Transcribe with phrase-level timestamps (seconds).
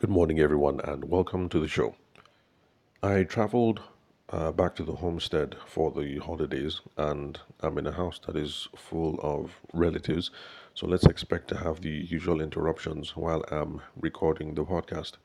[0.00, 1.94] Good morning, everyone, and welcome to the show.
[3.02, 3.82] I traveled
[4.30, 8.66] uh, back to the homestead for the holidays, and I'm in a house that is
[8.74, 10.30] full of relatives.
[10.72, 15.18] So let's expect to have the usual interruptions while I'm recording the podcast.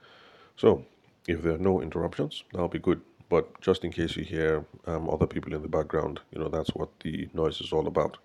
[0.57, 0.86] So
[1.26, 3.00] if there are no interruptions, that'll be good.
[3.30, 6.76] But just in case you hear um, other people in the background, you know, that's
[6.76, 8.18] what the noise is all about.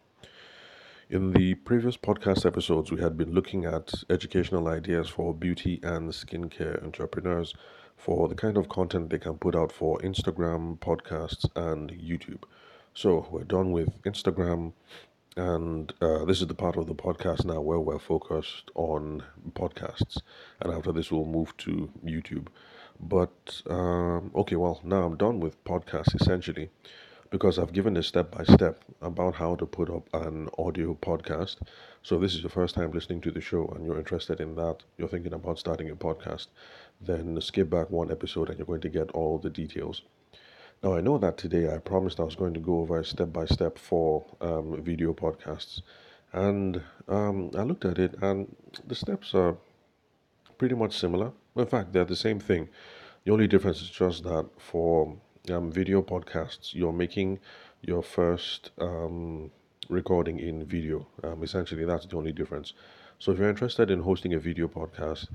[1.10, 6.12] In the previous podcast episodes, we had been looking at educational ideas for beauty and
[6.12, 7.52] skincare entrepreneurs
[7.96, 12.44] for the kind of content they can put out for Instagram, podcasts, and YouTube.
[12.94, 14.72] So we're done with Instagram,
[15.36, 20.18] and uh, this is the part of the podcast now where we're focused on podcasts.
[20.60, 22.46] And after this, we'll move to YouTube.
[23.00, 26.70] But um, okay, well, now I'm done with podcasts essentially
[27.30, 31.56] because I've given a step by step about how to put up an audio podcast.
[32.02, 34.78] So, this is your first time listening to the show and you're interested in that,
[34.98, 36.48] you're thinking about starting a podcast,
[37.00, 40.02] then skip back one episode and you're going to get all the details.
[40.82, 43.32] Now, I know that today I promised I was going to go over a step
[43.32, 45.82] by step for um, video podcasts.
[46.32, 48.54] And um, I looked at it, and
[48.86, 49.56] the steps are
[50.58, 51.32] pretty much similar.
[51.56, 52.68] In fact, they're the same thing.
[53.24, 55.16] The only difference is just that for
[55.48, 57.38] um, video podcasts, you're making
[57.82, 59.50] your first um,
[59.88, 61.06] recording in video.
[61.22, 62.72] Um, essentially, that's the only difference.
[63.18, 65.28] So, if you're interested in hosting a video podcast,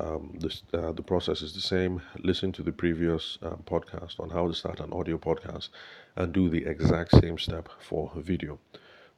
[0.00, 2.02] um, this, uh, the process is the same.
[2.18, 5.68] Listen to the previous uh, podcast on how to start an audio podcast
[6.16, 8.58] and do the exact same step for video.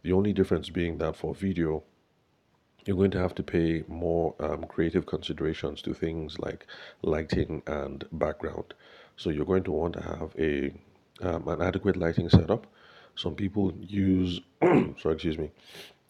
[0.02, 1.82] The only difference being that for video,
[2.84, 6.66] you're going to have to pay more um, creative considerations to things like
[7.02, 8.74] lighting and background.
[9.16, 10.72] So you're going to want to have a
[11.22, 12.66] um, an adequate lighting setup.
[13.14, 15.50] Some people use, sorry, excuse me.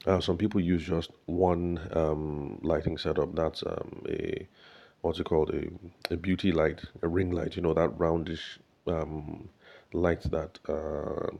[0.04, 3.34] Uh, some people use just one um, lighting setup.
[3.34, 4.46] That's um, a
[5.02, 7.56] what's it called a, a beauty light, a ring light.
[7.56, 9.48] You know that roundish um,
[9.92, 11.30] light that uh,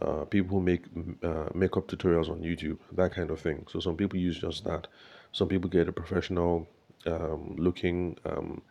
[0.00, 0.84] uh, people make
[1.22, 3.66] uh, makeup tutorials on YouTube, that kind of thing.
[3.70, 4.86] So some people use just that.
[5.32, 6.66] Some people get a professional
[7.06, 8.62] um, looking um,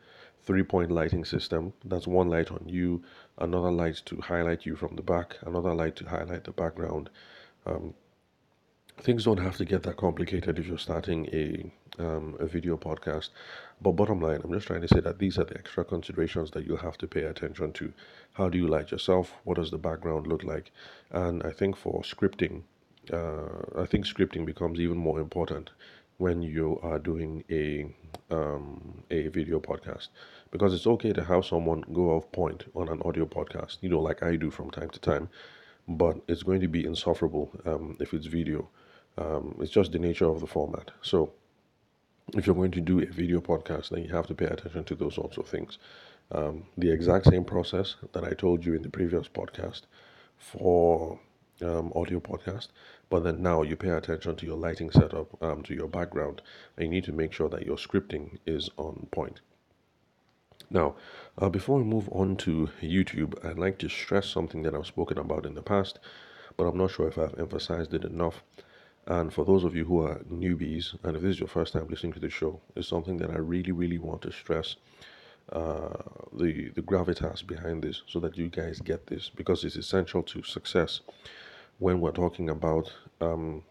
[0.49, 1.73] three point lighting system.
[1.85, 3.03] That's one light on you,
[3.37, 7.11] another light to highlight you from the back, another light to highlight the background.
[7.67, 7.93] Um,
[8.97, 13.29] things don't have to get that complicated if you're starting a um, a video podcast.
[13.79, 16.65] But bottom line, I'm just trying to say that these are the extra considerations that
[16.65, 17.93] you'll have to pay attention to.
[18.33, 19.33] How do you light yourself?
[19.43, 20.71] What does the background look like?
[21.11, 22.63] And I think for scripting,
[23.13, 25.69] uh, I think scripting becomes even more important
[26.19, 27.85] when you are doing a
[28.29, 30.09] um, a video podcast
[30.51, 33.99] because it's okay to have someone go off point on an audio podcast, you know,
[33.99, 35.29] like I do from time to time,
[35.87, 38.67] but it's going to be insufferable um, if it's video.
[39.17, 40.91] Um, it's just the nature of the format.
[41.01, 41.31] So,
[42.35, 44.95] if you're going to do a video podcast, then you have to pay attention to
[44.95, 45.77] those sorts of things.
[46.31, 49.81] Um, the exact same process that I told you in the previous podcast
[50.37, 51.19] for
[51.61, 52.67] um, audio podcast,
[53.09, 56.41] but then now you pay attention to your lighting setup, um, to your background,
[56.77, 59.41] and you need to make sure that your scripting is on point.
[60.69, 60.95] Now,
[61.37, 65.17] uh, before we move on to YouTube, I'd like to stress something that I've spoken
[65.17, 65.99] about in the past,
[66.57, 68.43] but I'm not sure if I've emphasized it enough.
[69.07, 71.87] And for those of you who are newbies, and if this is your first time
[71.89, 74.75] listening to the show, it's something that I really, really want to stress
[75.51, 75.97] uh,
[76.31, 80.43] the the gravitas behind this, so that you guys get this, because it's essential to
[80.43, 81.01] success
[81.79, 83.63] when we're talking about um,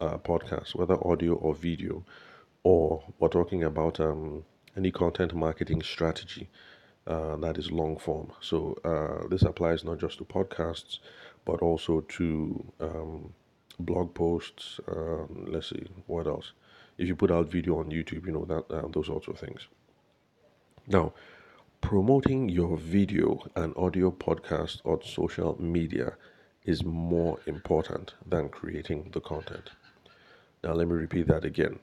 [0.00, 2.02] uh, podcasts, whether audio or video,
[2.62, 4.44] or we're talking about um,
[4.76, 6.48] any content marketing strategy
[7.06, 8.32] uh, that is long form.
[8.40, 10.98] So uh, this applies not just to podcasts,
[11.44, 13.34] but also to um,
[13.78, 14.80] blog posts.
[14.88, 16.52] Um, let's see what else.
[16.96, 19.66] If you put out video on YouTube, you know that uh, those sorts of things.
[20.86, 21.12] Now,
[21.80, 26.14] promoting your video and audio podcast on social media
[26.64, 29.70] is more important than creating the content.
[30.62, 31.78] Now, let me repeat that again.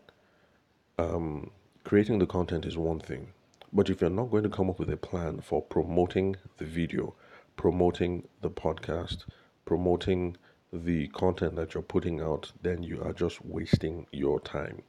[0.97, 1.51] Um,
[1.83, 3.33] creating the content is one thing,
[3.73, 7.15] but if you're not going to come up with a plan for promoting the video,
[7.55, 9.25] promoting the podcast,
[9.65, 10.37] promoting
[10.73, 14.81] the content that you're putting out, then you are just wasting your time.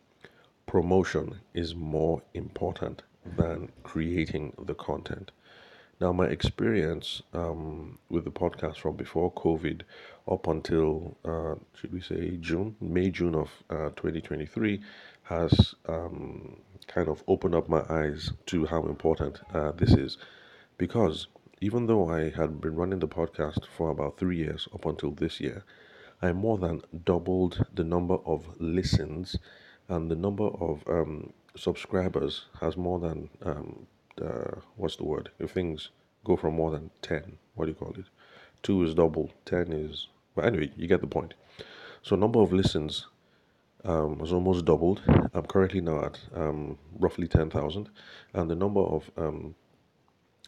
[0.66, 3.02] Promotion is more important
[3.36, 5.30] than creating the content.
[6.00, 9.82] Now, my experience um, with the podcast from before COVID
[10.28, 14.80] up until, uh, should we say, June, May, June of uh, 2023
[15.24, 20.18] has um, kind of opened up my eyes to how important uh, this is.
[20.78, 21.26] Because
[21.60, 25.40] even though I had been running the podcast for about three years up until this
[25.40, 25.64] year,
[26.20, 29.36] I more than doubled the number of listens
[29.88, 33.86] and the number of um, subscribers has more than um,
[34.20, 35.30] uh, what's the word?
[35.38, 35.90] If things
[36.24, 38.06] go from more than ten, what do you call it?
[38.62, 40.06] Two is double, 10 is.
[40.36, 41.34] But anyway, you get the point.
[42.02, 43.06] So number of listens
[43.84, 45.02] um, was almost doubled.
[45.34, 47.90] I'm currently now at um, roughly ten thousand,
[48.34, 49.54] and the number of um,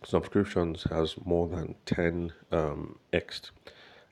[0.05, 3.51] subscriptions has more than ten um, xed,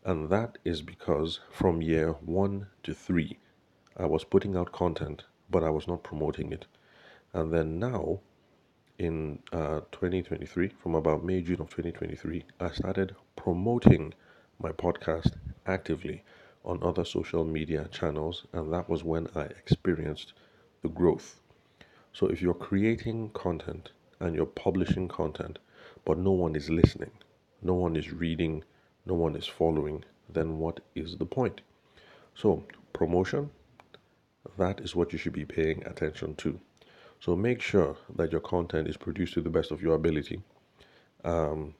[0.05, 3.39] and that is because from year one to three,
[3.97, 6.67] I was putting out content, but I was not promoting it,
[7.33, 8.21] and then now
[8.99, 14.15] in uh, 2023, from about May, June of 2023, I started promoting
[14.61, 15.33] my podcast
[15.67, 16.23] actively
[16.64, 20.32] on other social media channels, and that was when I experienced
[20.82, 21.41] the growth.
[22.12, 25.59] So, if you're creating content and you're publishing content,
[26.05, 27.12] but no one is listening,
[27.62, 28.64] no one is reading,
[29.06, 31.61] no one is following, then what is the point?
[32.35, 33.50] So, promotion,
[34.58, 36.61] that is what you should be paying attention to.
[37.20, 40.43] So make sure that your content is produced to the best of your ability.
[41.25, 41.75] Um,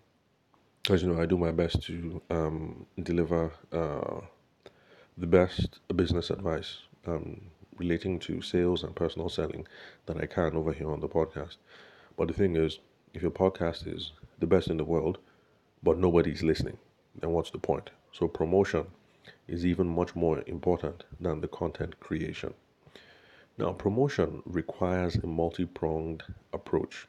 [0.89, 4.21] as you know, I do my best to um, deliver uh,
[5.19, 7.41] the best business advice um,
[7.79, 9.67] relating to sales and personal selling
[10.07, 11.57] that I can over here on the podcast.
[12.17, 12.79] But the thing is,
[13.15, 15.19] if your podcast is the best in the world,
[15.83, 16.79] but nobody's listening,
[17.21, 17.91] then what's the point?
[18.13, 18.87] So promotion
[19.49, 22.55] is even much more important than the content creation.
[23.59, 26.23] Now, promotion requires a multi pronged
[26.53, 27.07] approach.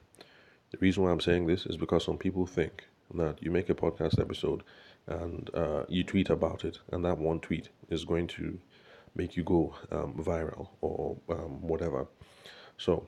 [0.71, 3.75] The reason why I'm saying this is because some people think that you make a
[3.75, 4.63] podcast episode
[5.07, 8.59] and uh, you tweet about it, and that one tweet is going to
[9.15, 12.07] make you go um, viral or um, whatever.
[12.77, 13.07] So,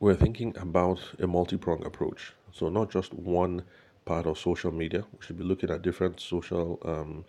[0.00, 2.32] we're thinking about a multi pronged approach.
[2.52, 3.62] So, not just one
[4.04, 7.24] part of social media, we should be looking at different social um,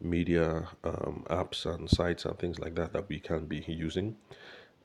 [0.00, 4.16] media um, apps and sites and things like that that we can be using.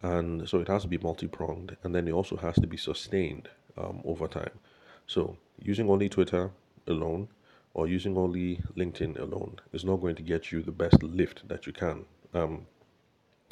[0.01, 2.77] And so it has to be multi pronged and then it also has to be
[2.77, 4.59] sustained um, over time.
[5.07, 6.51] So using only Twitter
[6.87, 7.29] alone
[7.73, 11.65] or using only LinkedIn alone is not going to get you the best lift that
[11.65, 12.65] you can um,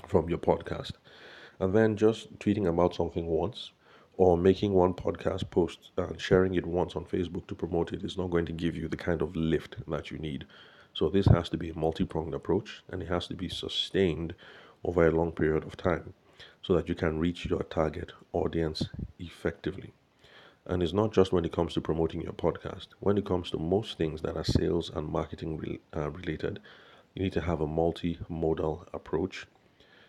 [0.08, 0.94] from your podcast.
[1.60, 3.72] And then just tweeting about something once
[4.18, 8.18] or making one podcast post and sharing it once on Facebook to promote it is
[8.18, 10.46] not going to give you the kind of lift that you need.
[10.94, 14.36] So this has to be a multi-pronged approach and it has to be sustained
[14.84, 16.14] over a long period of time
[16.62, 18.88] so that you can reach your target audience
[19.20, 19.94] effectively.
[20.72, 22.88] And it's not just when it comes to promoting your podcast.
[23.02, 26.62] When it comes to most things that are sales and marketing re- uh, related,
[27.14, 29.48] you need to have a multi-modal approach.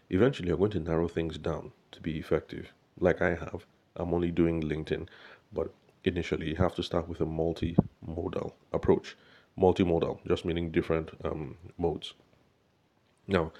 [0.08, 2.72] Eventually, you're going to narrow things down to be effective.
[3.00, 3.66] Like I have,
[3.96, 5.08] I'm only doing LinkedIn,
[5.52, 5.74] but
[6.04, 9.16] initially you have to start with a multi-modal approach
[9.58, 12.14] multimodal, just meaning different um, modes.
[13.26, 13.50] Now,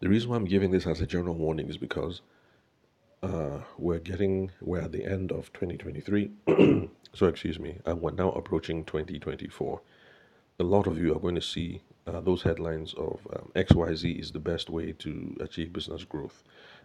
[0.00, 2.22] the reason why I'm giving this as a general warning is because
[3.22, 6.30] uh, we're getting, we're at the end of 2023.
[7.12, 9.80] so, excuse me, and we're now approaching 2024.
[10.60, 14.32] A lot of you are going to see uh, those headlines of um, XYZ is
[14.32, 16.42] the best way to achieve business growth.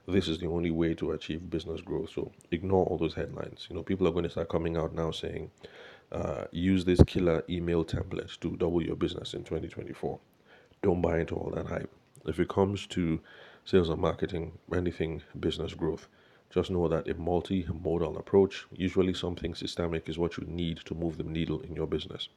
[0.08, 2.10] This is the only way to achieve business growth.
[2.14, 3.68] So, ignore all those headlines.
[3.70, 5.50] You know, people are going to start coming out now saying,
[6.12, 10.20] uh, use this killer email template to double your business in 2024.
[10.82, 11.90] Don't buy into all that hype.
[12.26, 13.20] If it comes to
[13.66, 16.08] sales and marketing, anything business growth,
[16.54, 21.18] just know that a multi-modal approach, usually something systemic, is what you need to move
[21.18, 22.30] the needle in your business.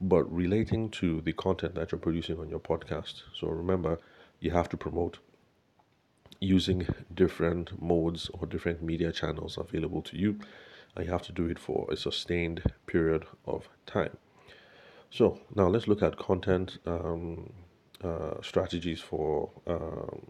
[0.00, 3.98] But relating to the content that you're producing on your podcast, so remember,
[4.40, 5.18] you have to promote
[6.40, 10.38] using different modes or different media channels available to you
[10.94, 14.16] and you have to do it for a sustained period of time.
[15.10, 17.52] So now let's look at content um,
[18.04, 20.26] uh, strategies for, um,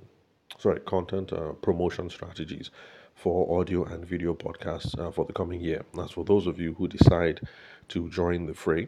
[0.59, 2.71] sorry, content uh, promotion strategies
[3.19, 5.85] for audio and video podcasts uh, for the coming year.
[5.93, 7.41] That's for those of you who decide
[7.89, 8.87] to join the fray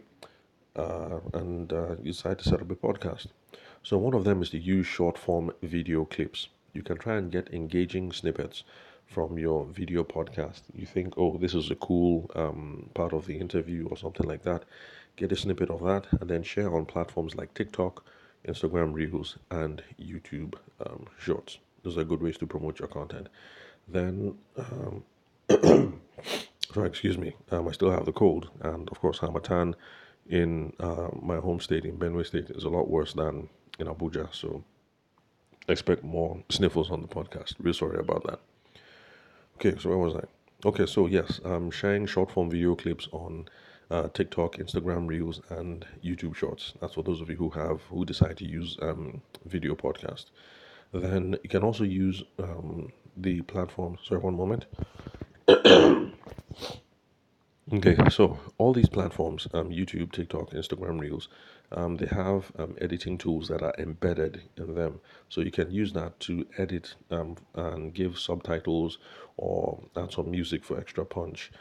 [0.77, 3.27] uh, and uh, decide to set up a podcast.
[3.83, 6.49] So one of them is to use short form video clips.
[6.75, 8.63] You can try and get engaging snippets
[9.05, 10.61] from your video podcast.
[10.77, 14.45] You think, oh, this is a cool um, part of the interview or something like
[14.45, 14.63] that.
[15.17, 18.05] Get a snippet of that and then share on platforms like TikTok,
[18.47, 20.55] Instagram Reels, and YouTube
[20.87, 21.59] um, Shorts.
[21.83, 23.29] Those are good ways to promote your content.
[23.93, 25.05] Then, um,
[26.73, 29.75] sorry, excuse me, um, I still have the cold, and of course, Harmattan
[30.29, 34.33] in uh, my home state in Benue State is a lot worse than in Abuja.
[34.33, 34.63] So,
[35.69, 37.55] expect more sniffles on the podcast.
[37.59, 38.41] Real sorry about that.
[39.57, 40.25] Okay, so where was I?
[40.65, 43.49] Okay, so yes, I'm sharing short form video clips on
[43.91, 46.75] uh, TikTok, Instagram Reels, and YouTube Shorts.
[46.81, 50.27] That's for those of you who have who decide to use um, video podcast.
[50.93, 53.99] Then you can also use um, the platform.
[54.05, 54.67] Sorry, one moment.
[57.73, 61.29] Okay, so all these platforms, um, YouTube, TikTok, Instagram Reels,
[61.71, 65.01] um, they have um, editing tools that are embedded in them.
[65.29, 68.99] So you can use that to edit um, and give subtitles
[69.37, 71.53] or add some music for extra punch.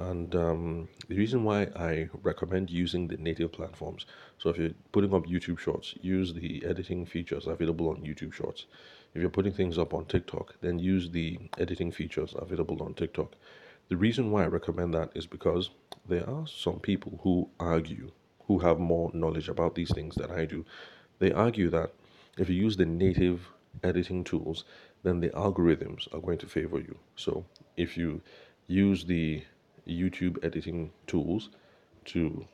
[0.00, 4.06] And um, the reason why I recommend using the native platforms,
[4.38, 8.66] so if you're putting up YouTube Shorts, use the editing features available on YouTube Shorts.
[9.14, 13.34] If you're putting things up on TikTok, then use the editing features available on TikTok.
[13.88, 15.70] The reason why I recommend that is because
[16.08, 18.12] there are some people who argue,
[18.46, 20.64] who have more knowledge about these things than I do.
[21.18, 21.92] They argue that
[22.38, 23.48] if you use the native
[23.82, 24.62] editing tools,
[25.02, 26.96] then the algorithms are going to favor you.
[27.16, 27.44] So
[27.76, 28.20] if you
[28.68, 29.42] use the
[29.88, 31.50] YouTube editing tools
[32.06, 32.46] to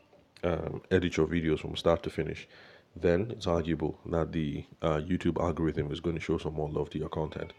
[0.43, 2.49] um, edit your videos from start to finish,
[2.97, 6.91] then it's arguable that the uh, YouTube algorithm is going to show some more love
[6.91, 7.53] to your content.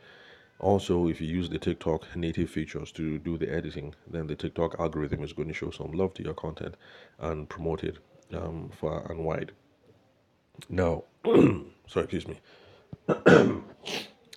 [0.60, 4.80] Also, if you use the TikTok native features to do the editing, then the TikTok
[4.80, 6.76] algorithm is going to show some love to your content
[7.20, 7.98] and promote it
[8.34, 9.52] um, far and wide.
[10.70, 12.40] Now, sorry, excuse me.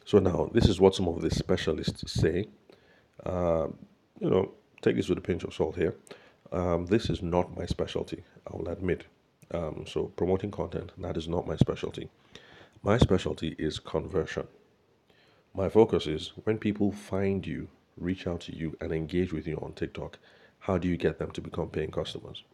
[0.04, 2.46] so now, this is what some of the specialists say.
[3.24, 3.68] Uh,
[4.20, 4.50] you know,
[4.82, 5.94] take this with a pinch of salt here.
[6.52, 9.04] Um, this is not my specialty, I will admit.
[9.50, 12.08] Um, so, promoting content, that is not my specialty.
[12.82, 14.46] My specialty is conversion.
[15.54, 19.56] My focus is when people find you, reach out to you, and engage with you
[19.56, 20.18] on TikTok,
[20.60, 22.44] how do you get them to become paying customers?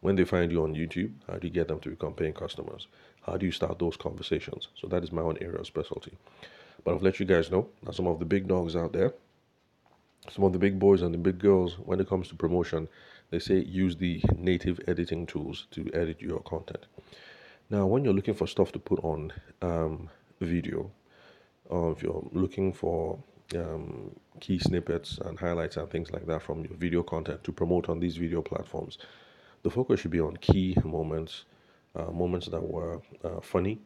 [0.00, 2.88] When they find you on YouTube, how do you get them to become paying customers?
[3.22, 4.68] How do you start those conversations?
[4.80, 6.16] So that is my own area of specialty.
[6.84, 9.14] But I've let you guys know that some of the big dogs out there,
[10.30, 12.88] some of the big boys and the big girls, when it comes to promotion,
[13.30, 16.86] they say use the native editing tools to edit your content.
[17.70, 20.90] Now, when you're looking for stuff to put on um, video,
[21.66, 23.18] or if you're looking for
[23.56, 27.88] um, key snippets and highlights and things like that from your video content to promote
[27.88, 28.98] on these video platforms,
[29.62, 31.44] the focus should be on key moments,
[31.96, 33.78] uh, moments that were uh, funny,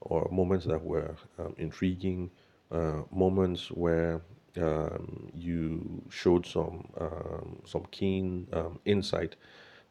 [0.00, 2.30] or moments that were um, intriguing,
[2.72, 4.20] uh, moments where
[4.58, 9.36] um, you showed some um, some keen um, insight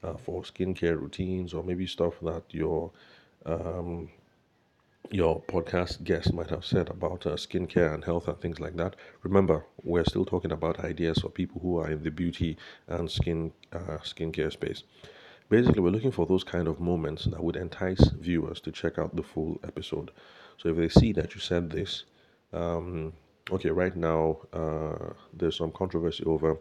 [0.03, 2.91] uh, for skincare routines, or maybe stuff that your
[3.45, 4.09] um,
[5.11, 8.95] your podcast guest might have said about uh, skincare and health and things like that.
[9.23, 13.51] Remember, we're still talking about ideas for people who are in the beauty and skin
[13.73, 14.83] uh, skincare space.
[15.49, 19.15] Basically, we're looking for those kind of moments that would entice viewers to check out
[19.15, 20.11] the full episode.
[20.57, 22.03] So if they see that you said this,
[22.53, 23.13] um,
[23.51, 26.57] okay, right now uh, there's some controversy over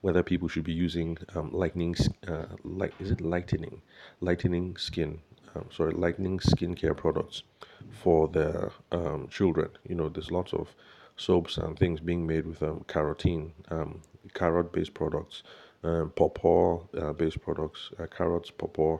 [0.00, 1.94] whether people should be using um, lightning,
[2.26, 3.82] uh, light, is it lightening,
[4.20, 5.20] lightening skin,
[5.54, 7.42] um, sorry, lightening skincare products
[7.90, 9.68] for their um, children.
[9.86, 10.68] You know, there's lots of
[11.16, 14.00] soaps and things being made with um, carotene, um,
[14.32, 15.42] carrot-based products,
[15.84, 18.98] um, pawpaw-based uh, products, uh, carrots, pawpaw.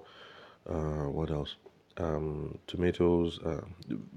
[0.69, 1.57] Uh, what else?
[1.99, 3.61] Um, tomatoes, uh,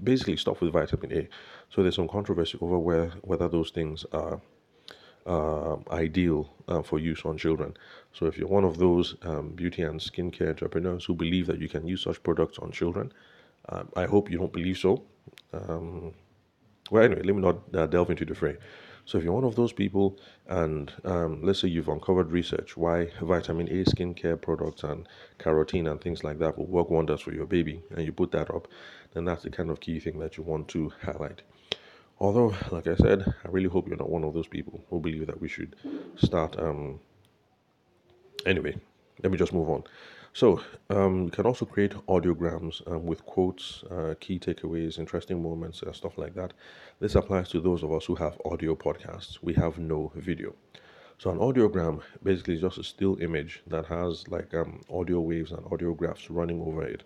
[0.02, 1.28] basically stuff with vitamin A.
[1.70, 4.40] So there's some controversy over where whether those things are
[5.26, 7.76] uh, ideal uh, for use on children.
[8.12, 11.68] So if you're one of those um, beauty and skincare entrepreneurs who believe that you
[11.68, 13.12] can use such products on children,
[13.68, 15.02] um, I hope you don't believe so.
[15.52, 16.14] Um,
[16.90, 18.56] well, anyway, let me not uh, delve into the fray.
[19.06, 20.18] So, if you're one of those people,
[20.48, 25.06] and um, let's say you've uncovered research why vitamin A skincare products and
[25.38, 28.50] carotene and things like that will work wonders for your baby, and you put that
[28.50, 28.68] up,
[29.12, 31.42] then that's the kind of key thing that you want to highlight.
[32.18, 35.26] Although, like I said, I really hope you're not one of those people who believe
[35.26, 35.76] that we should
[36.16, 36.58] start.
[36.58, 37.00] Um,
[38.46, 38.76] anyway,
[39.22, 39.84] let me just move on.
[40.34, 40.60] So
[40.90, 45.92] um, you can also create audiograms um, with quotes, uh, key takeaways, interesting moments, uh,
[45.92, 46.52] stuff like that.
[46.98, 49.38] This applies to those of us who have audio podcasts.
[49.42, 50.52] We have no video.
[51.18, 55.52] So an audiogram basically is just a still image that has like um, audio waves
[55.52, 57.04] and audio graphs running over it.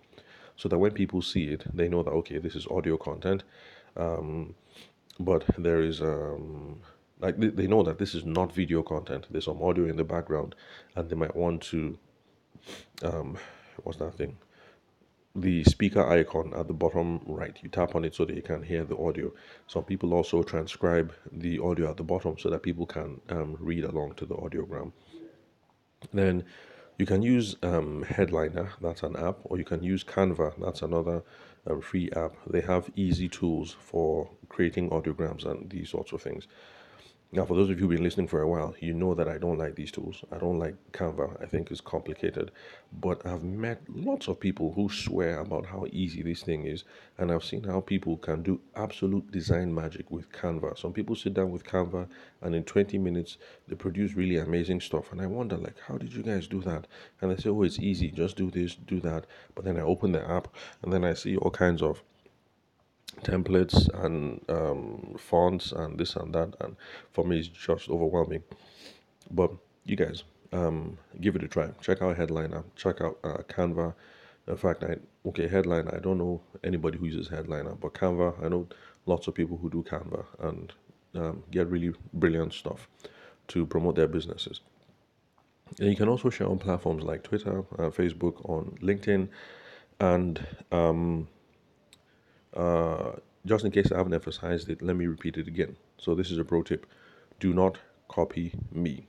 [0.55, 3.43] So that when people see it, they know that, okay, this is audio content.
[3.95, 4.55] Um,
[5.19, 6.79] but there is um,
[7.19, 9.27] like they know that this is not video content.
[9.29, 10.55] There's some audio in the background,
[10.95, 11.97] and they might want to
[13.03, 13.37] um,
[13.83, 14.37] what's that thing?
[15.35, 17.57] The speaker icon at the bottom right.
[17.61, 19.31] You tap on it so that you can hear the audio.
[19.67, 23.83] Some people also transcribe the audio at the bottom so that people can um, read
[23.83, 24.91] along to the audiogram.
[26.13, 26.43] Then
[26.97, 31.23] you can use um, Headliner, that's an app, or you can use Canva, that's another
[31.67, 32.33] um, free app.
[32.47, 36.47] They have easy tools for creating audiograms and these sorts of things.
[37.31, 39.37] Now, for those of you who've been listening for a while, you know that I
[39.37, 40.23] don't like these tools.
[40.31, 41.39] I don't like Canva.
[41.39, 42.49] I think it's complicated.
[42.91, 46.85] But I've met lots of people who swear about how easy this thing is.
[47.19, 50.79] And I've seen how people can do absolute design magic with Canva.
[50.79, 52.07] Some people sit down with Canva
[52.41, 55.11] and in 20 minutes they produce really amazing stuff.
[55.11, 56.87] And I wonder, like, how did you guys do that?
[57.21, 58.09] And they say, oh, it's easy.
[58.09, 59.27] Just do this, do that.
[59.53, 60.47] But then I open the app
[60.81, 62.01] and then I see all kinds of
[63.23, 66.75] templates and um, fonts and this and that and
[67.11, 68.43] for me it's just overwhelming.
[69.31, 69.51] But
[69.85, 70.23] you guys
[70.53, 71.69] um, give it a try.
[71.81, 72.63] Check out headliner.
[72.75, 73.93] Check out uh, canva.
[74.47, 78.47] In fact i okay headliner i don't know anybody who uses headliner but canva i
[78.47, 78.67] know
[79.05, 80.73] lots of people who do canva and
[81.15, 82.87] um, get really brilliant stuff
[83.47, 84.61] to promote their businesses.
[85.79, 89.27] And you can also share on platforms like twitter uh, facebook on linkedin
[89.99, 91.27] and um,
[92.59, 93.11] uh,
[93.45, 95.75] just in case I haven't emphasized it, let me repeat it again.
[95.97, 96.85] So, this is a pro tip
[97.39, 97.77] do not
[98.09, 99.07] copy me.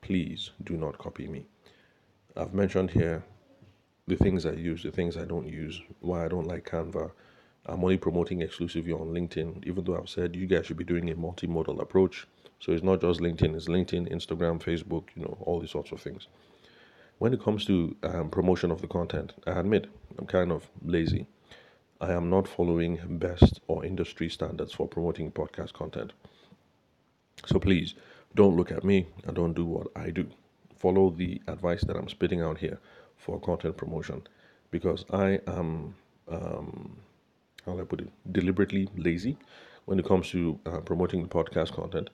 [0.00, 1.46] Please do not copy me.
[2.36, 3.24] I've mentioned here
[4.06, 7.10] the things I use, the things I don't use, why I don't like Canva.
[7.66, 11.10] I'm only promoting exclusively on LinkedIn, even though I've said you guys should be doing
[11.10, 12.26] a multimodal approach.
[12.60, 16.00] So it's not just LinkedIn, it's LinkedIn, Instagram, Facebook, you know, all these sorts of
[16.00, 16.28] things.
[17.18, 19.86] When it comes to um, promotion of the content, I admit
[20.18, 21.26] I'm kind of lazy.
[22.02, 26.12] I am not following best or industry standards for promoting podcast content.
[27.46, 27.94] So please
[28.34, 30.26] don't look at me and don't do what I do.
[30.76, 32.80] Follow the advice that I'm spitting out here
[33.16, 34.22] for content promotion
[34.72, 35.94] because I am,
[36.28, 36.96] um,
[37.64, 39.36] how do I put it, deliberately lazy
[39.84, 42.10] when it comes to uh, promoting the podcast content.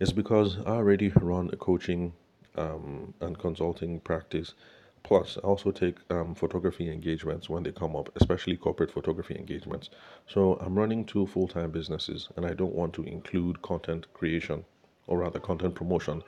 [0.00, 2.12] It's because I already run a coaching
[2.56, 4.54] um, and consulting practice
[5.02, 9.90] Plus, I also take um, photography engagements when they come up, especially corporate photography engagements.
[10.26, 14.64] So I'm running two full time businesses, and I don't want to include content creation,
[15.06, 16.22] or rather, content promotion,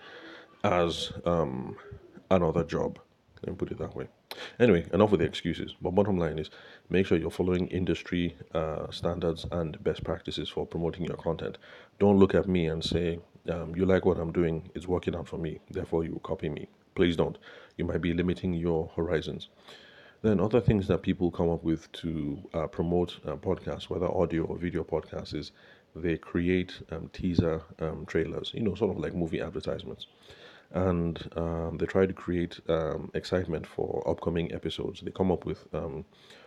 [0.65, 1.77] as um,
[2.31, 2.99] another job.
[3.43, 4.09] Let me put it that way.
[4.59, 5.75] Anyway, enough with the excuses.
[5.81, 6.51] But bottom line is,
[6.89, 11.59] make sure you're following industry uh, standards and best practices for promoting your content.
[11.99, 13.19] Don't look at me and say,
[13.51, 14.71] um, "You like what I'm doing?
[14.75, 15.61] It's working out for me.
[15.71, 17.39] Therefore, you copy me." Please don't.
[17.77, 19.49] You might be limiting your horizons.
[20.23, 24.45] Then other things that people come up with to uh, promote uh, podcasts, whether audio
[24.45, 25.53] or video podcasts, is
[25.97, 30.07] they create um, teaser um, trailers, you know, sort of like movie advertisements.
[30.71, 35.01] And um, they try to create um, excitement for upcoming episodes.
[35.01, 36.05] They come up with um,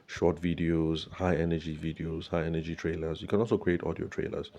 [0.07, 3.21] short videos, high energy videos, high energy trailers.
[3.21, 4.51] You can also create audio trailers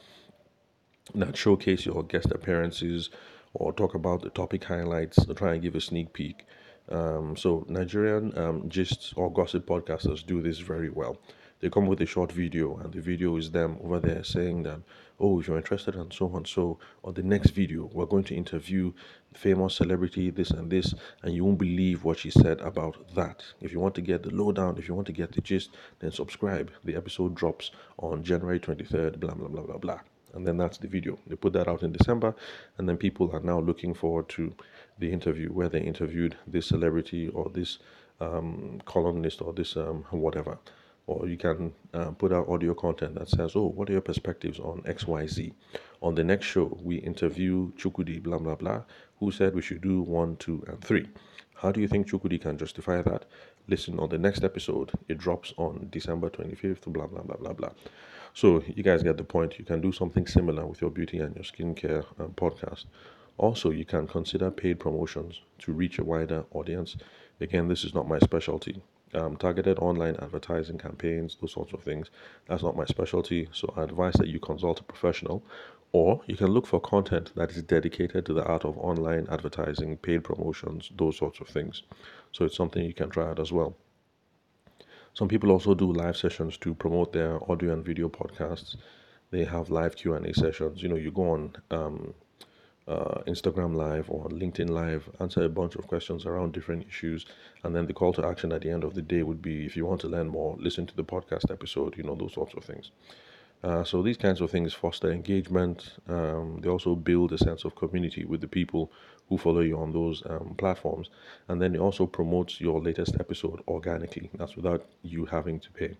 [1.14, 3.10] that showcase your guest appearances
[3.54, 6.46] or talk about the topic highlights try and give a sneak peek.
[6.88, 11.18] Um, so Nigerian um, gist or gossip podcasters do this very well.
[11.60, 14.80] They come with a short video, and the video is them over there saying that,
[15.18, 16.44] oh, if you're interested and so on.
[16.44, 18.92] So on the next video, we're going to interview
[19.32, 23.42] famous celebrity, this and this, and you won't believe what she said about that.
[23.62, 26.12] If you want to get the lowdown, if you want to get the gist, then
[26.12, 26.70] subscribe.
[26.84, 30.00] The episode drops on January 23rd, blah blah blah blah blah
[30.36, 31.18] and then that's the video.
[31.26, 32.34] They put that out in December,
[32.78, 34.54] and then people are now looking forward to
[34.98, 37.78] the interview where they interviewed this celebrity or this
[38.20, 40.58] um, columnist or this um, whatever.
[41.08, 44.58] Or you can uh, put out audio content that says, "Oh, what are your perspectives
[44.58, 45.52] on X, Y, Z?"
[46.02, 48.82] On the next show, we interview Chukudi, blah blah blah,
[49.20, 51.08] who said we should do one, two, and three.
[51.54, 53.24] How do you think Chukudi can justify that?
[53.66, 54.90] Listen on the next episode.
[55.08, 57.70] It drops on December 25th, blah, blah, blah, blah, blah.
[58.36, 59.58] So you guys get the point.
[59.58, 62.84] You can do something similar with your beauty and your skincare um, podcast.
[63.38, 66.98] Also, you can consider paid promotions to reach a wider audience.
[67.40, 68.82] Again, this is not my specialty.
[69.14, 72.10] Um, targeted online advertising campaigns, those sorts of things.
[72.46, 73.48] That's not my specialty.
[73.52, 75.42] So I advise that you consult a professional
[75.92, 79.96] or you can look for content that is dedicated to the art of online advertising,
[79.96, 81.84] paid promotions, those sorts of things.
[82.32, 83.76] So it's something you can try out as well.
[85.16, 88.76] Some people also do live sessions to promote their audio and video podcasts.
[89.30, 90.82] They have live Q and A sessions.
[90.82, 92.12] You know, you go on um,
[92.86, 97.24] uh, Instagram Live or LinkedIn Live, answer a bunch of questions around different issues,
[97.64, 99.74] and then the call to action at the end of the day would be if
[99.74, 101.96] you want to learn more, listen to the podcast episode.
[101.96, 102.90] You know, those sorts of things.
[103.62, 105.94] Uh, so these kinds of things foster engagement.
[106.08, 108.92] Um, they also build a sense of community with the people
[109.28, 111.10] who follow you on those um, platforms,
[111.48, 114.30] and then it also promotes your latest episode organically.
[114.34, 115.96] That's without you having to pay.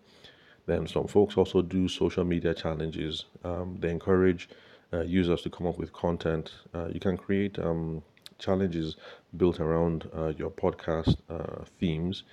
[0.67, 3.25] Then some folks also do social media challenges.
[3.45, 4.49] Um, they encourage
[4.93, 6.53] uh, users to come up with content.
[6.75, 8.03] Uh, you can create um,
[8.39, 8.97] challenges
[9.37, 12.25] built around uh, your podcast uh, themes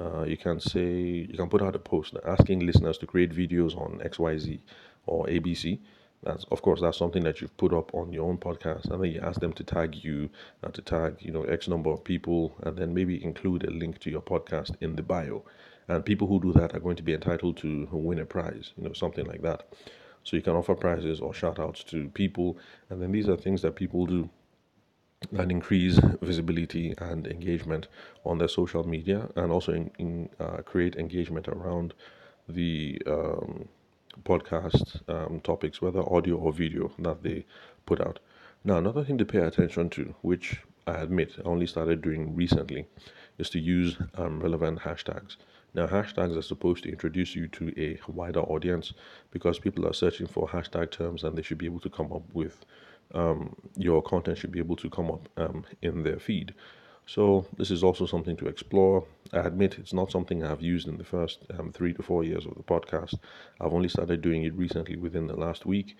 [0.00, 0.88] uh, you can say
[1.30, 4.58] you can put out a post asking listeners to create videos on xyz
[5.06, 5.78] or abc
[6.22, 9.10] That's of course that's something that you've put up on your own podcast, and then
[9.12, 10.28] you ask them to tag you,
[10.62, 13.98] uh, to tag you know X number of people, and then maybe include a link
[14.00, 15.42] to your podcast in the bio.
[15.88, 18.84] And people who do that are going to be entitled to win a prize, you
[18.84, 19.60] know, something like that.
[20.22, 22.58] So you can offer prizes or shout outs to people,
[22.90, 24.28] and then these are things that people do
[25.32, 27.88] that increase visibility and engagement
[28.24, 31.92] on their social media, and also in, in uh, create engagement around
[32.48, 33.68] the um,
[34.24, 37.44] podcast um, topics, whether audio or video, that they
[37.86, 38.18] put out.
[38.64, 42.86] Now, another thing to pay attention to, which I admit I only started doing recently,
[43.38, 45.36] is to use um, relevant hashtags.
[45.74, 48.92] Now, hashtags are supposed to introduce you to a wider audience
[49.30, 52.22] because people are searching for hashtag terms and they should be able to come up
[52.34, 52.64] with
[53.14, 56.54] um, your content, should be able to come up um, in their feed.
[57.06, 59.04] So this is also something to explore.
[59.32, 62.46] I admit it's not something I've used in the first um, three to four years
[62.46, 63.14] of the podcast.
[63.60, 65.96] I've only started doing it recently within the last week.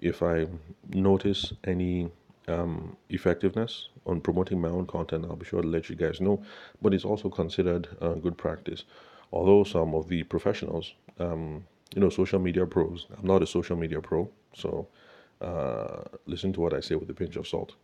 [0.00, 0.46] If I
[0.90, 2.10] notice any
[2.46, 6.42] um, effectiveness on promoting my own content, I'll be sure to let you guys know.
[6.80, 8.84] But it's also considered uh, good practice.
[9.32, 11.64] Although some of the professionals, um,
[11.94, 14.86] you know, social media pros, I'm not a social media pro, so
[15.40, 17.74] uh, listen to what I say with a pinch of salt.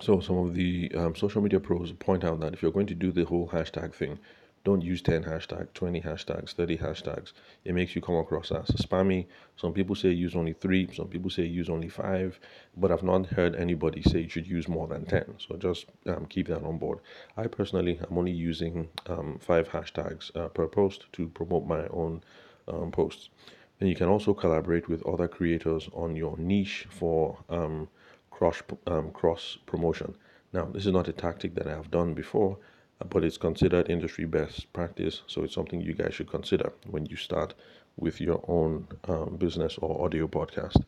[0.00, 2.94] So some of the um, social media pros point out that if you're going to
[2.94, 4.18] do the whole hashtag thing,
[4.64, 7.32] don't use 10 hashtags, 20 hashtags, 30 hashtags.
[7.64, 9.26] It makes you come across as spammy.
[9.56, 12.40] Some people say use only three, some people say use only five,
[12.74, 15.34] but I've not heard anybody say you should use more than 10.
[15.38, 17.00] So just um, keep that on board.
[17.36, 22.22] I personally am only using um, five hashtags uh, per post to promote my own
[22.66, 23.28] um, posts.
[23.84, 27.86] Then you can also collaborate with other creators on your niche for um,
[28.30, 30.16] cross um, cross promotion.
[30.54, 32.56] Now, this is not a tactic that I have done before,
[33.10, 35.20] but it's considered industry best practice.
[35.26, 37.52] So it's something you guys should consider when you start
[37.98, 40.82] with your own um, business or audio podcast.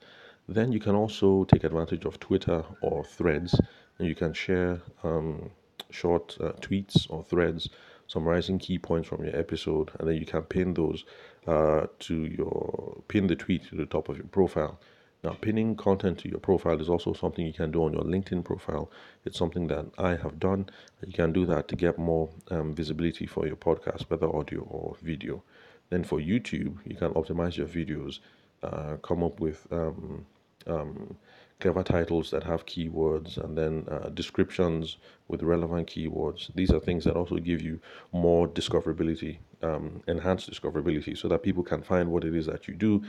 [0.48, 3.60] Then you can also take advantage of Twitter or Threads,
[3.98, 5.50] and you can share um,
[5.90, 7.68] short uh, tweets or threads
[8.06, 11.04] summarizing key points from your episode, and then you can pin those
[11.46, 14.78] uh, to your pin the tweet to the top of your profile
[15.26, 18.44] now, pinning content to your profile is also something you can do on your LinkedIn
[18.44, 18.90] profile.
[19.24, 20.68] It's something that I have done.
[21.04, 24.96] You can do that to get more um, visibility for your podcast, whether audio or
[25.02, 25.42] video.
[25.90, 28.20] Then for YouTube, you can optimize your videos,
[28.62, 30.26] uh, come up with um,
[30.68, 31.16] um,
[31.60, 36.50] clever titles that have keywords and then uh, descriptions with relevant keywords.
[36.54, 37.80] These are things that also give you
[38.12, 42.74] more discoverability, um, enhanced discoverability, so that people can find what it is that you
[42.74, 43.02] do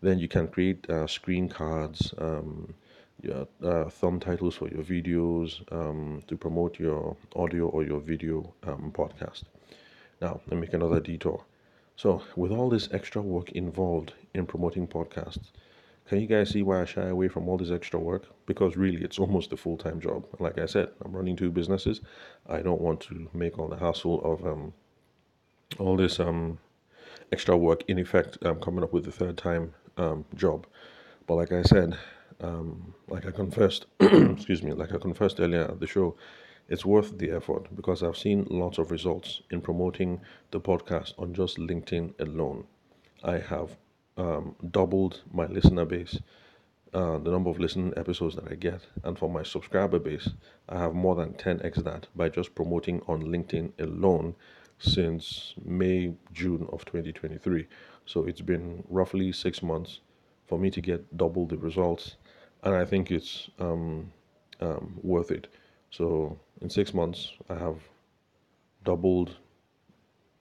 [0.00, 2.74] then you can create uh, screen cards, um,
[3.22, 8.52] your, uh, thumb titles for your videos um, to promote your audio or your video
[8.64, 9.44] um, podcast.
[10.20, 11.44] Now, let me make another detour.
[11.96, 15.50] So, with all this extra work involved in promoting podcasts,
[16.08, 18.24] can you guys see why I shy away from all this extra work?
[18.46, 20.26] Because really, it's almost a full time job.
[20.38, 22.00] Like I said, I'm running two businesses.
[22.48, 24.72] I don't want to make all the hassle of um,
[25.78, 26.58] all this um,
[27.32, 30.66] extra work, in effect, I'm coming up with the third time um, job.
[31.26, 31.96] But like I said,
[32.40, 36.16] um, like I confessed, excuse me, like I confessed earlier at the show,
[36.68, 41.34] it's worth the effort because I've seen lots of results in promoting the podcast on
[41.34, 42.64] just LinkedIn alone.
[43.24, 43.76] I have
[44.18, 46.20] um, doubled my listener base,
[46.92, 50.28] uh, the number of listening episodes that I get, and for my subscriber base,
[50.68, 54.34] I have more than 10x that by just promoting on LinkedIn alone
[54.78, 57.66] since May, June of 2023.
[58.06, 60.00] So it's been roughly six months
[60.46, 62.16] for me to get double the results,
[62.62, 64.12] and I think it's um,
[64.60, 65.48] um, worth it.
[65.90, 67.76] So in six months, I have
[68.84, 69.36] doubled,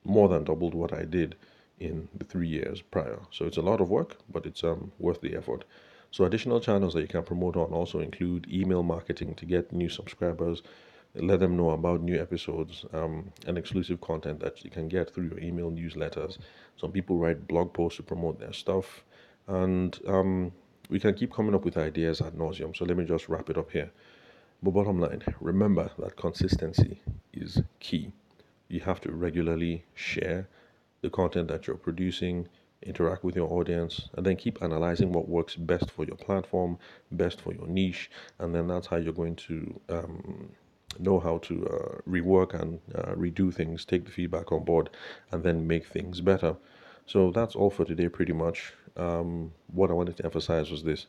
[0.03, 1.35] more than doubled what I did
[1.79, 3.19] in the three years prior.
[3.31, 5.63] So it's a lot of work, but it's um, worth the effort.
[6.11, 9.89] So additional channels that you can promote on also include email marketing to get new
[9.89, 10.63] subscribers,
[11.15, 15.25] let them know about new episodes um, and exclusive content that you can get through
[15.25, 16.37] your email newsletters.
[16.77, 19.03] Some people write blog posts to promote their stuff,
[19.47, 20.51] and um,
[20.89, 22.75] we can keep coming up with ideas ad nauseum.
[22.75, 23.91] So let me just wrap it up here.
[24.63, 27.01] But bottom line, remember that consistency
[27.33, 28.11] is key.
[28.69, 30.47] You have to regularly share
[31.01, 32.47] the content that you're producing,
[32.83, 36.77] interact with your audience, and then keep analyzing what works best for your platform,
[37.11, 40.49] best for your niche, and then that's how you're going to um,
[40.99, 44.89] know how to uh, rework and uh, redo things, take the feedback on board,
[45.31, 46.55] and then make things better.
[47.05, 48.73] So that's all for today, pretty much.
[48.95, 51.07] Um, what I wanted to emphasize was this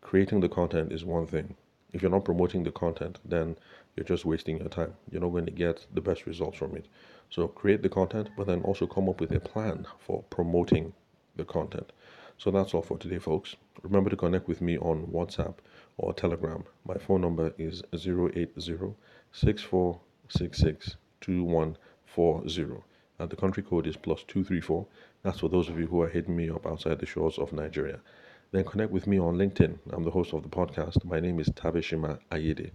[0.00, 1.56] creating the content is one thing.
[1.92, 3.56] If you're not promoting the content, then
[3.96, 4.94] you're just wasting your time.
[5.10, 6.86] You're not going to get the best results from it.
[7.30, 10.92] So create the content, but then also come up with a plan for promoting
[11.36, 11.92] the content.
[12.38, 13.56] So that's all for today, folks.
[13.82, 15.54] Remember to connect with me on WhatsApp
[15.96, 16.64] or Telegram.
[16.86, 18.48] My phone number is 080
[19.32, 22.82] 6466 2140.
[23.18, 24.86] And the country code is plus 234.
[25.22, 28.00] That's for those of you who are hitting me up outside the shores of Nigeria.
[28.52, 29.78] Then connect with me on LinkedIn.
[29.90, 31.04] I'm the host of the podcast.
[31.04, 32.70] My name is Tabeshima Ayede.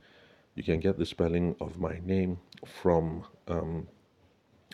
[0.56, 3.88] You can get the spelling of my name from um,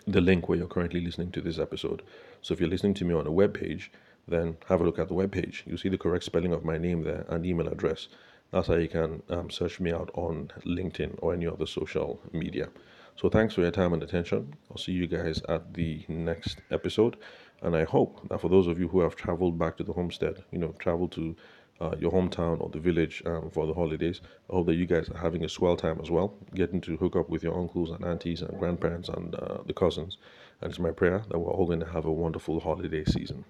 [0.06, 2.02] the link where you're currently listening to this episode.
[2.42, 3.90] So if you're listening to me on a web page,
[4.26, 5.64] then have a look at the web page.
[5.66, 8.08] You'll see the correct spelling of my name there and email address.
[8.50, 12.68] That's how you can um, search me out on LinkedIn or any other social media.
[13.16, 14.54] So thanks for your time and attention.
[14.70, 17.16] I'll see you guys at the next episode.
[17.62, 20.44] And I hope that for those of you who have traveled back to the homestead,
[20.52, 21.34] you know, traveled to
[21.80, 24.20] uh, your hometown or the village um, for the holidays.
[24.50, 27.16] I hope that you guys are having a swell time as well, getting to hook
[27.16, 30.18] up with your uncles and aunties and grandparents and uh, the cousins.
[30.60, 33.44] And it's my prayer that we're all going to have a wonderful holiday season.